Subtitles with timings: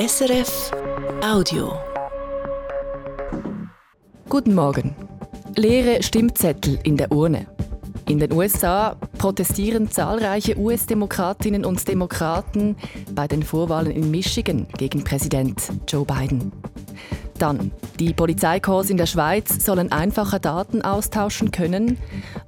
[0.00, 0.70] SRF
[1.22, 1.78] Audio.
[4.30, 4.96] Guten Morgen.
[5.56, 7.46] Leere Stimmzettel in der Urne.
[8.08, 12.76] In den USA protestieren zahlreiche US-Demokratinnen und Demokraten
[13.14, 16.50] bei den Vorwahlen in Michigan gegen Präsident Joe Biden.
[17.38, 21.98] Dann, die Polizeikorps in der Schweiz sollen einfacher Daten austauschen können,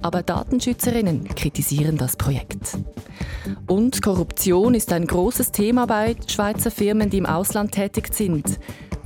[0.01, 2.79] aber Datenschützerinnen kritisieren das Projekt.
[3.67, 8.59] Und Korruption ist ein großes Thema bei Schweizer Firmen, die im Ausland tätig sind.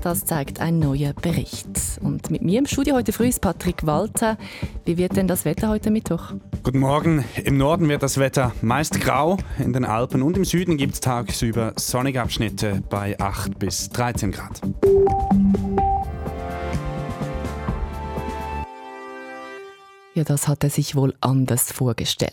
[0.03, 1.69] Das zeigt ein neuer Bericht.
[2.01, 4.39] Und mit mir im Studio heute früh ist Patrick Walter.
[4.85, 6.33] Wie wird denn das Wetter heute Mittwoch?
[6.63, 7.25] Guten Morgen.
[7.43, 9.37] Im Norden wird das Wetter meist grau.
[9.59, 14.31] In den Alpen und im Süden gibt es tagsüber sonnige Abschnitte bei 8 bis 13
[14.31, 14.61] Grad.
[20.17, 22.33] Ja, das hat er sich wohl anders vorgestellt.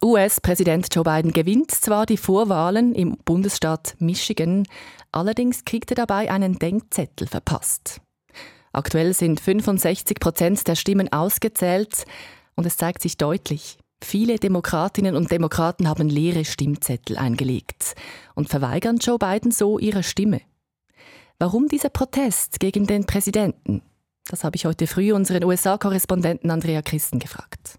[0.00, 4.62] US-Präsident Joe Biden gewinnt zwar die Vorwahlen im Bundesstaat Michigan,
[5.10, 8.00] allerdings kriegt er dabei einen Denkzettel verpasst.
[8.72, 12.04] Aktuell sind 65 Prozent der Stimmen ausgezählt
[12.54, 17.96] und es zeigt sich deutlich, viele Demokratinnen und Demokraten haben leere Stimmzettel eingelegt
[18.36, 20.42] und verweigern Joe Biden so ihre Stimme.
[21.40, 23.82] Warum dieser Protest gegen den Präsidenten?
[24.28, 27.78] Das habe ich heute früh unseren USA-Korrespondenten Andrea Christen gefragt.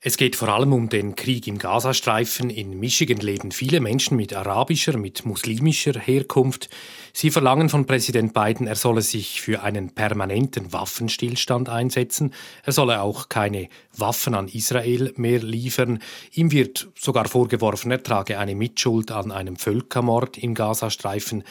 [0.00, 2.50] Es geht vor allem um den Krieg im Gazastreifen.
[2.50, 6.70] In Michigan leben viele Menschen mit arabischer, mit muslimischer Herkunft.
[7.12, 12.32] Sie verlangen von Präsident Biden, er solle sich für einen permanenten Waffenstillstand einsetzen.
[12.62, 15.98] Er solle auch keine Waffen an Israel mehr liefern.
[16.32, 21.42] Ihm wird sogar vorgeworfen, er trage eine Mitschuld an einem Völkermord im Gazastreifen.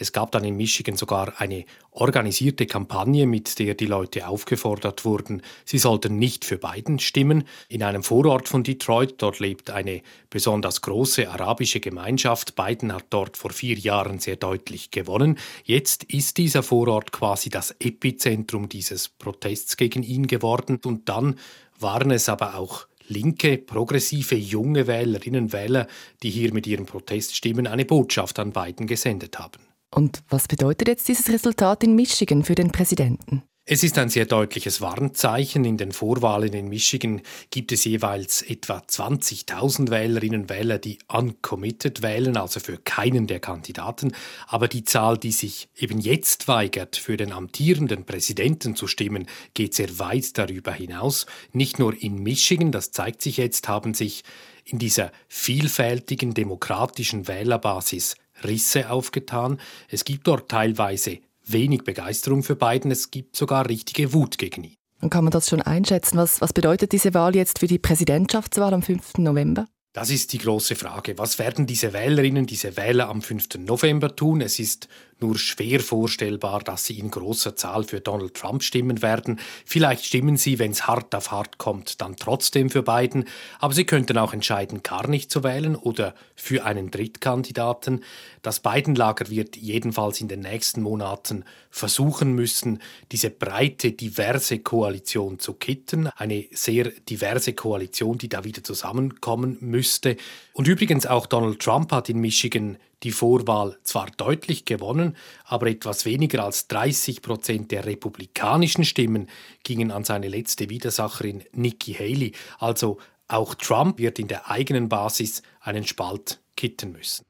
[0.00, 5.42] Es gab dann in Michigan sogar eine organisierte Kampagne, mit der die Leute aufgefordert wurden,
[5.66, 7.44] sie sollten nicht für Biden stimmen.
[7.68, 12.56] In einem Vorort von Detroit, dort lebt eine besonders große arabische Gemeinschaft.
[12.56, 15.36] Biden hat dort vor vier Jahren sehr deutlich gewonnen.
[15.64, 20.80] Jetzt ist dieser Vorort quasi das Epizentrum dieses Protests gegen ihn geworden.
[20.82, 21.38] Und dann
[21.78, 25.88] waren es aber auch linke, progressive, junge Wählerinnen und Wähler,
[26.22, 29.69] die hier mit ihren Proteststimmen eine Botschaft an Biden gesendet haben.
[29.94, 33.42] Und was bedeutet jetzt dieses Resultat in Michigan für den Präsidenten?
[33.72, 35.64] Es ist ein sehr deutliches Warnzeichen.
[35.64, 42.02] In den Vorwahlen in Michigan gibt es jeweils etwa 20.000 Wählerinnen und Wähler, die uncommitted
[42.02, 44.12] wählen, also für keinen der Kandidaten.
[44.48, 49.74] Aber die Zahl, die sich eben jetzt weigert, für den amtierenden Präsidenten zu stimmen, geht
[49.74, 51.26] sehr weit darüber hinaus.
[51.52, 54.24] Nicht nur in Michigan, das zeigt sich jetzt, haben sich
[54.64, 59.60] in dieser vielfältigen demokratischen Wählerbasis Risse aufgetan.
[59.88, 64.74] Es gibt dort teilweise wenig Begeisterung für Biden, es gibt sogar richtige Wut gegen ihn.
[65.00, 66.18] Und kann man das schon einschätzen?
[66.18, 69.18] Was, was bedeutet diese Wahl jetzt für die Präsidentschaftswahl am 5.
[69.18, 69.66] November?
[69.92, 71.18] Das ist die große Frage.
[71.18, 73.58] Was werden diese Wählerinnen, diese Wähler am 5.
[73.58, 74.40] November tun?
[74.40, 74.88] Es ist
[75.22, 79.40] nur schwer vorstellbar, dass sie in großer Zahl für Donald Trump stimmen werden.
[79.64, 83.24] Vielleicht stimmen sie, wenn es hart auf hart kommt, dann trotzdem für Biden.
[83.58, 88.04] Aber sie könnten auch entscheiden, gar nicht zu wählen oder für einen Drittkandidaten.
[88.42, 92.80] Das Biden-Lager wird jedenfalls in den nächsten Monaten versuchen müssen,
[93.12, 96.08] diese breite, diverse Koalition zu kitten.
[96.16, 100.16] Eine sehr diverse Koalition, die da wieder zusammenkommen müsste.
[100.52, 106.04] Und übrigens auch Donald Trump hat in Michigan die Vorwahl zwar deutlich gewonnen, aber etwas
[106.04, 109.28] weniger als 30 Prozent der republikanischen Stimmen
[109.62, 112.32] gingen an seine letzte Widersacherin Nikki Haley.
[112.58, 117.24] Also auch Trump wird in der eigenen Basis einen Spalt kitten müssen.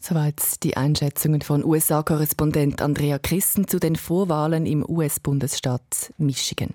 [0.00, 6.72] Soweit die Einschätzungen von USA-Korrespondent Andrea Christen zu den Vorwahlen im US-Bundesstaat Michigan.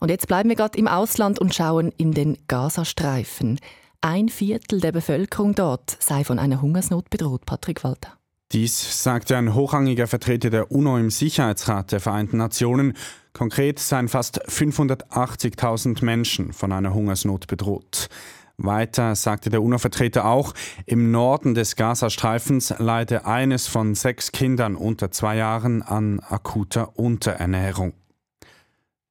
[0.00, 3.60] Und jetzt bleiben wir gerade im Ausland und schauen in den Gazastreifen.
[4.02, 8.16] Ein Viertel der Bevölkerung dort sei von einer Hungersnot bedroht, Patrick Walter.
[8.50, 12.94] Dies sagte ein hochrangiger Vertreter der UNO im Sicherheitsrat der Vereinten Nationen.
[13.34, 18.08] Konkret seien fast 580.000 Menschen von einer Hungersnot bedroht.
[18.56, 20.54] Weiter sagte der UNO-Vertreter auch,
[20.86, 27.92] im Norden des Gazastreifens leide eines von sechs Kindern unter zwei Jahren an akuter Unterernährung.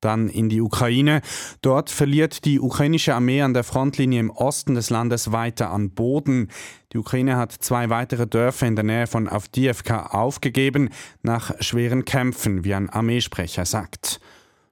[0.01, 1.21] Dann in die Ukraine.
[1.61, 6.49] Dort verliert die ukrainische Armee an der Frontlinie im Osten des Landes weiter an Boden.
[6.93, 10.89] Die Ukraine hat zwei weitere Dörfer in der Nähe von Avdiivka aufgegeben,
[11.21, 14.19] nach schweren Kämpfen, wie ein Armeesprecher sagt.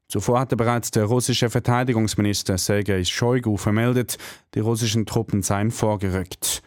[0.07, 4.17] Zuvor hatte bereits der russische Verteidigungsminister Sergei Shoigu vermeldet,
[4.55, 6.61] die russischen Truppen seien vorgerückt.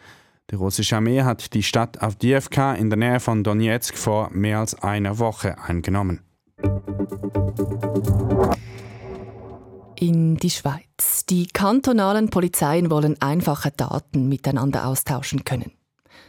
[0.51, 4.75] Die russische Armee hat die Stadt Avdiivka in der Nähe von Donetsk vor mehr als
[4.83, 6.19] einer Woche eingenommen.
[9.95, 11.25] In die Schweiz.
[11.29, 15.71] Die kantonalen Polizeien wollen einfache Daten miteinander austauschen können.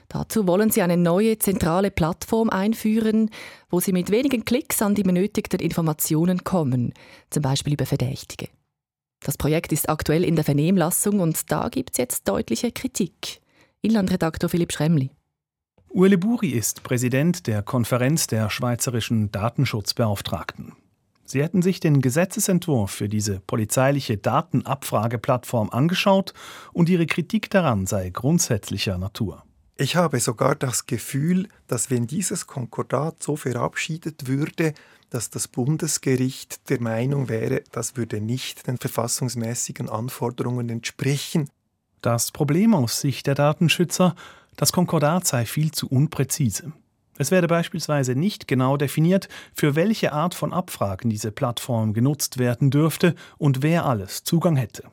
[0.09, 3.31] Dazu wollen sie eine neue zentrale Plattform einführen,
[3.71, 6.93] wo sie mit wenigen Klicks an die benötigten Informationen kommen,
[7.31, 8.49] zum Beispiel über Verdächtige.
[9.25, 13.41] Das Projekt ist aktuell in der Vernehmlassung und da gibt es jetzt deutliche Kritik.
[13.81, 15.11] Inlandredaktor Philipp Schremli.
[15.95, 20.73] Ueli Buri ist Präsident der Konferenz der schweizerischen Datenschutzbeauftragten.
[21.25, 26.35] Sie hätten sich den Gesetzesentwurf für diese polizeiliche Datenabfrageplattform angeschaut
[26.73, 29.45] und ihre Kritik daran sei grundsätzlicher Natur.
[29.77, 34.75] Ich habe sogar das Gefühl, dass wenn dieses Konkordat so verabschiedet würde,
[35.11, 41.51] dass das Bundesgericht der Meinung wäre, das würde nicht den verfassungsmäßigen Anforderungen entsprechen.
[42.01, 44.15] Das Problem aus Sicht der Datenschützer,
[44.57, 46.73] das Konkordat sei viel zu unpräzise.
[47.19, 52.71] Es werde beispielsweise nicht genau definiert, für welche Art von Abfragen diese Plattform genutzt werden
[52.71, 54.85] dürfte und wer alles Zugang hätte.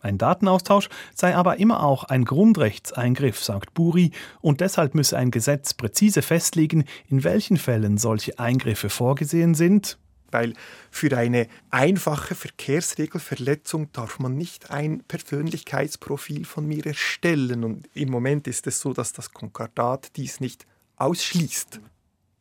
[0.00, 5.74] Ein Datenaustausch sei aber immer auch ein Grundrechtseingriff, sagt Buri, und deshalb müsse ein Gesetz
[5.74, 9.98] präzise festlegen, in welchen Fällen solche Eingriffe vorgesehen sind.
[10.30, 10.52] Weil
[10.90, 17.64] für eine einfache Verkehrsregelverletzung darf man nicht ein Persönlichkeitsprofil von mir erstellen.
[17.64, 20.66] Und im Moment ist es so, dass das Konkordat dies nicht
[20.98, 21.80] ausschließt.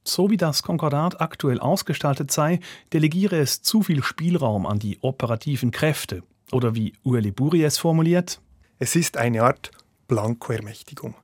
[0.03, 2.59] So wie das Konkordat aktuell ausgestaltet sei,
[2.93, 6.23] delegiere es zu viel Spielraum an die operativen Kräfte.
[6.51, 8.39] Oder wie Ueli Buri es formuliert:
[8.79, 9.71] Es ist eine Art
[10.07, 11.15] Blankoermächtigung.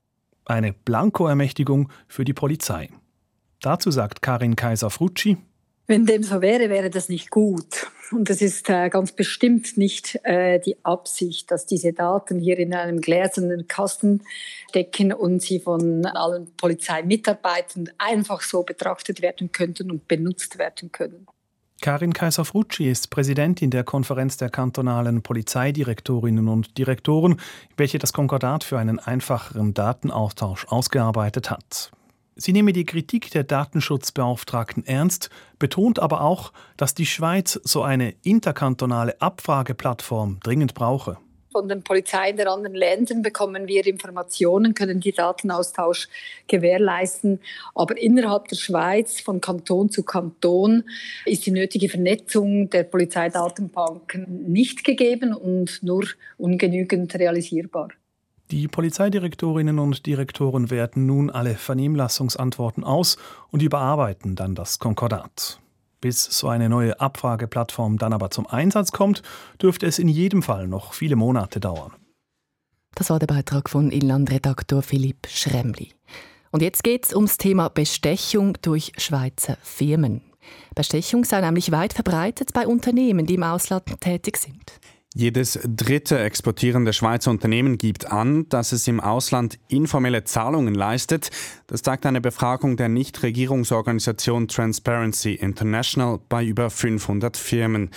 [0.45, 2.89] Eine Blankoermächtigung für die Polizei.
[3.62, 5.38] Dazu sagt Karin Kaiser-Frutschi:
[5.85, 7.88] Wenn dem so wäre, wäre das nicht gut.
[8.12, 12.74] Und es ist äh, ganz bestimmt nicht äh, die Absicht, dass diese Daten hier in
[12.74, 14.21] einem gläsernen Kasten
[14.69, 21.27] stecken und sie von allen Polizeimitarbeitern einfach so betrachtet werden könnten und benutzt werden können.
[21.81, 27.41] Karin Kaiser-Frutschi ist Präsidentin der Konferenz der kantonalen Polizeidirektorinnen und Direktoren,
[27.75, 31.91] welche das Konkordat für einen einfacheren Datenaustausch ausgearbeitet hat.
[32.35, 38.15] Sie nehme die Kritik der Datenschutzbeauftragten ernst, betont aber auch, dass die Schweiz so eine
[38.24, 41.18] interkantonale Abfrageplattform dringend brauche.
[41.51, 46.07] Von den Polizeien der anderen Länder bekommen wir Informationen, können die Datenaustausch
[46.47, 47.39] gewährleisten.
[47.75, 50.83] Aber innerhalb der Schweiz, von Kanton zu Kanton,
[51.25, 56.07] ist die nötige Vernetzung der Polizeidatenbanken nicht gegeben und nur
[56.39, 57.89] ungenügend realisierbar.
[58.51, 63.18] Die Polizeidirektorinnen und Direktoren werten nun alle Vernehmlassungsantworten aus
[63.51, 65.60] und überarbeiten dann das Konkordat.
[66.01, 69.24] Bis so eine neue Abfrageplattform dann aber zum Einsatz kommt,
[69.62, 71.94] dürfte es in jedem Fall noch viele Monate dauern.
[72.95, 75.94] Das war der Beitrag von Inlandredaktor Philipp Schremli.
[76.51, 80.22] Und jetzt geht es ums Thema Bestechung durch Schweizer Firmen.
[80.75, 84.80] Bestechung sei nämlich weit verbreitet bei Unternehmen, die im Ausland tätig sind.
[85.15, 91.30] Jedes dritte exportierende Schweizer Unternehmen gibt an, dass es im Ausland informelle Zahlungen leistet.
[91.68, 97.92] Das zeigt eine Befragung der Nichtregierungsorganisation Transparency International bei über 500 Firmen.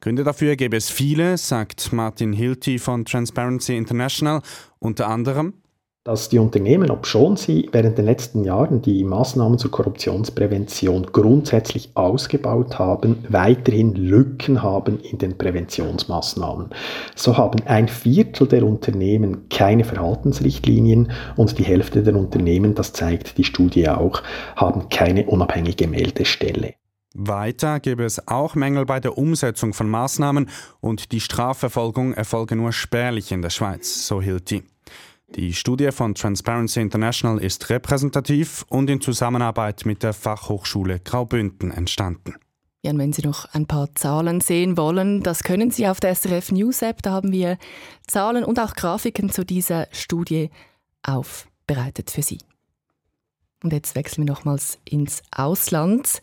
[0.00, 4.40] Gründe dafür gäbe es viele, sagt Martin Hilty von Transparency International,
[4.78, 5.52] unter anderem
[6.04, 12.78] dass die Unternehmen, obschon sie während den letzten Jahren die Maßnahmen zur Korruptionsprävention grundsätzlich ausgebaut
[12.78, 16.68] haben, weiterhin Lücken haben in den Präventionsmaßnahmen.
[17.16, 23.38] So haben ein Viertel der Unternehmen keine Verhaltensrichtlinien und die Hälfte der Unternehmen, das zeigt
[23.38, 24.22] die Studie auch,
[24.56, 26.74] haben keine unabhängige Meldestelle.
[27.14, 30.50] Weiter gäbe es auch Mängel bei der Umsetzung von Maßnahmen
[30.80, 34.64] und die Strafverfolgung erfolge nur spärlich in der Schweiz, so Hilti.
[35.28, 42.34] Die Studie von Transparency International ist repräsentativ und in Zusammenarbeit mit der Fachhochschule Graubünden entstanden.
[42.82, 46.14] Ja, und wenn Sie noch ein paar Zahlen sehen wollen, das können Sie auf der
[46.14, 47.02] SRF News App.
[47.02, 47.56] Da haben wir
[48.06, 50.50] Zahlen und auch Grafiken zu dieser Studie
[51.02, 52.38] aufbereitet für Sie.
[53.62, 56.20] Und jetzt wechseln wir nochmals ins Ausland.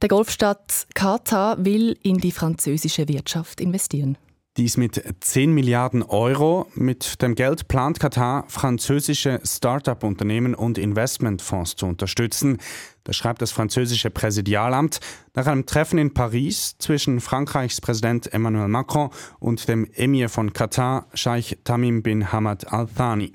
[0.00, 4.16] Der Golfstaat Katar will in die französische Wirtschaft investieren.
[4.56, 6.68] Dies mit 10 Milliarden Euro.
[6.76, 12.58] Mit dem Geld plant Katar, französische Start-up-Unternehmen und Investmentfonds zu unterstützen.
[13.02, 15.00] Das schreibt das französische Präsidialamt
[15.34, 21.08] nach einem Treffen in Paris zwischen Frankreichs Präsident Emmanuel Macron und dem Emir von Katar,
[21.14, 23.32] Scheich Tamim bin Hamad Al Thani.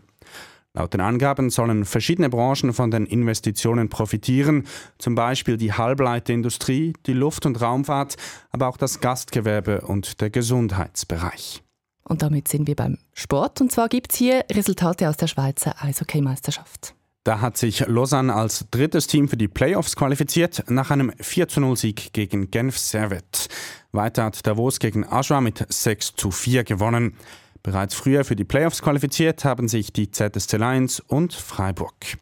[0.74, 4.66] Laut den Angaben sollen verschiedene Branchen von den Investitionen profitieren,
[5.00, 8.18] zum Beispiel die Halbleiterindustrie, die Luft- und Raumfahrt,
[8.52, 11.64] aber auch das Gastgewerbe und der Gesundheitsbereich.
[12.04, 13.62] Und damit sind wir beim Sport.
[13.62, 16.96] Und zwar gibt es hier Resultate aus der Schweizer Eishockey-Meisterschaft.
[17.24, 22.50] Da hat sich Lausanne als drittes Team für die Playoffs qualifiziert, nach einem 4-0-Sieg gegen
[22.50, 23.50] Genf Servet.
[23.92, 27.16] Weiter hat Davos gegen Ajoa mit 6 4 gewonnen.
[27.64, 32.18] Bereits früher für die Playoffs qualifiziert haben sich die ZSC Lions und Freiburg.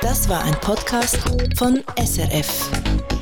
[0.00, 1.18] Das war ein Podcast
[1.56, 3.13] von SRF.